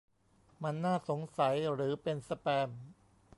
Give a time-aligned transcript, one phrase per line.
[0.63, 2.69] มันน่าสงสัยหรือเป็นสแปม